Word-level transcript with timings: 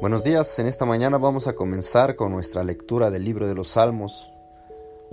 Buenos 0.00 0.24
días, 0.24 0.58
en 0.58 0.66
esta 0.66 0.86
mañana 0.86 1.18
vamos 1.18 1.46
a 1.46 1.52
comenzar 1.52 2.16
con 2.16 2.32
nuestra 2.32 2.64
lectura 2.64 3.10
del 3.10 3.22
libro 3.22 3.46
de 3.46 3.54
los 3.54 3.68
Salmos. 3.68 4.32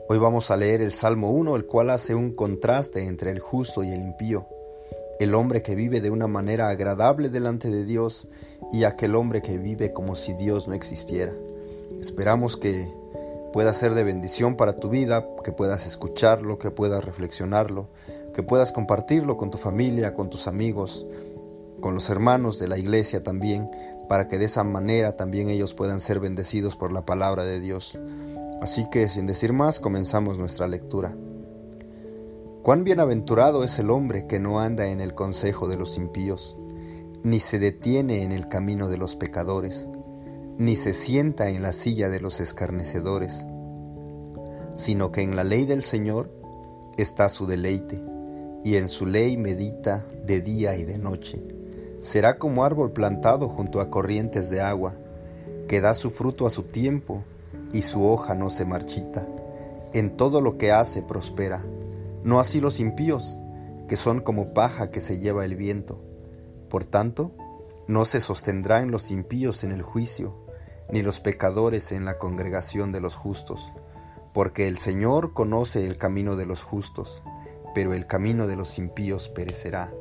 Hoy 0.07 0.17
vamos 0.17 0.49
a 0.49 0.55
leer 0.55 0.79
el 0.79 0.93
Salmo 0.93 1.31
1, 1.31 1.57
el 1.57 1.65
cual 1.65 1.89
hace 1.89 2.15
un 2.15 2.33
contraste 2.33 3.03
entre 3.03 3.31
el 3.31 3.39
justo 3.39 3.83
y 3.83 3.91
el 3.91 4.01
impío, 4.01 4.47
el 5.19 5.35
hombre 5.35 5.61
que 5.61 5.75
vive 5.75 5.99
de 5.99 6.09
una 6.09 6.27
manera 6.27 6.69
agradable 6.69 7.27
delante 7.27 7.69
de 7.69 7.83
Dios 7.83 8.29
y 8.71 8.85
aquel 8.85 9.17
hombre 9.17 9.41
que 9.41 9.57
vive 9.57 9.91
como 9.91 10.15
si 10.15 10.33
Dios 10.35 10.69
no 10.69 10.73
existiera. 10.73 11.33
Esperamos 11.99 12.55
que 12.55 12.89
pueda 13.51 13.73
ser 13.73 13.93
de 13.93 14.05
bendición 14.05 14.55
para 14.55 14.79
tu 14.79 14.87
vida, 14.87 15.27
que 15.43 15.51
puedas 15.51 15.85
escucharlo, 15.85 16.59
que 16.59 16.71
puedas 16.71 17.03
reflexionarlo, 17.03 17.89
que 18.33 18.41
puedas 18.41 18.71
compartirlo 18.71 19.35
con 19.35 19.51
tu 19.51 19.57
familia, 19.57 20.13
con 20.13 20.29
tus 20.29 20.47
amigos, 20.47 21.05
con 21.81 21.93
los 21.93 22.09
hermanos 22.09 22.57
de 22.57 22.69
la 22.69 22.77
iglesia 22.77 23.21
también, 23.21 23.69
para 24.07 24.27
que 24.27 24.37
de 24.37 24.45
esa 24.45 24.63
manera 24.63 25.17
también 25.17 25.49
ellos 25.49 25.73
puedan 25.73 25.99
ser 25.99 26.19
bendecidos 26.19 26.75
por 26.75 26.91
la 26.91 27.05
palabra 27.05 27.45
de 27.45 27.59
Dios. 27.59 27.99
Así 28.61 28.87
que 28.89 29.07
sin 29.09 29.27
decir 29.27 29.53
más, 29.53 29.79
comenzamos 29.79 30.37
nuestra 30.37 30.67
lectura. 30.67 31.15
Cuán 32.63 32.83
bienaventurado 32.83 33.63
es 33.63 33.79
el 33.79 33.89
hombre 33.89 34.27
que 34.27 34.39
no 34.39 34.59
anda 34.59 34.87
en 34.87 34.99
el 34.99 35.13
consejo 35.13 35.67
de 35.67 35.77
los 35.77 35.97
impíos, 35.97 36.57
ni 37.23 37.39
se 37.39 37.59
detiene 37.59 38.23
en 38.23 38.31
el 38.31 38.49
camino 38.49 38.89
de 38.89 38.97
los 38.97 39.15
pecadores, 39.15 39.87
ni 40.57 40.75
se 40.75 40.93
sienta 40.93 41.49
en 41.49 41.61
la 41.61 41.71
silla 41.71 42.09
de 42.09 42.19
los 42.19 42.39
escarnecedores, 42.39 43.45
sino 44.75 45.11
que 45.11 45.21
en 45.21 45.35
la 45.35 45.43
ley 45.43 45.65
del 45.65 45.81
Señor 45.81 46.31
está 46.97 47.29
su 47.29 47.45
deleite, 47.45 48.03
y 48.63 48.75
en 48.75 48.89
su 48.89 49.05
ley 49.05 49.37
medita 49.37 50.05
de 50.25 50.41
día 50.41 50.75
y 50.75 50.83
de 50.83 50.97
noche 50.97 51.41
Será 51.99 52.37
como 52.37 52.63
árbol 52.63 52.91
plantado 52.91 53.49
junto 53.49 53.81
a 53.81 53.89
corrientes 53.89 54.49
de 54.49 54.61
agua, 54.61 54.95
que 55.67 55.81
da 55.81 55.93
su 55.93 56.11
fruto 56.11 56.45
a 56.45 56.49
su 56.49 56.63
tiempo 56.63 57.23
y 57.73 57.81
su 57.81 58.07
hoja 58.07 58.35
no 58.35 58.49
se 58.49 58.65
marchita. 58.65 59.27
En 59.93 60.15
todo 60.15 60.41
lo 60.41 60.57
que 60.57 60.71
hace 60.71 61.01
prospera. 61.01 61.65
No 62.23 62.39
así 62.39 62.59
los 62.59 62.79
impíos, 62.79 63.37
que 63.87 63.95
son 63.95 64.21
como 64.21 64.53
paja 64.53 64.91
que 64.91 65.01
se 65.01 65.19
lleva 65.19 65.45
el 65.45 65.55
viento. 65.55 65.99
Por 66.69 66.83
tanto, 66.83 67.31
no 67.87 68.05
se 68.05 68.19
sostendrán 68.19 68.91
los 68.91 69.11
impíos 69.11 69.63
en 69.63 69.71
el 69.71 69.81
juicio, 69.81 70.35
ni 70.91 71.01
los 71.01 71.19
pecadores 71.19 71.91
en 71.91 72.05
la 72.05 72.17
congregación 72.17 72.91
de 72.91 73.01
los 73.01 73.15
justos, 73.15 73.73
porque 74.33 74.67
el 74.67 74.77
Señor 74.77 75.33
conoce 75.33 75.85
el 75.87 75.97
camino 75.97 76.35
de 76.35 76.45
los 76.45 76.63
justos, 76.63 77.23
pero 77.73 77.93
el 77.93 78.05
camino 78.05 78.45
de 78.47 78.55
los 78.55 78.77
impíos 78.77 79.29
perecerá. 79.29 79.91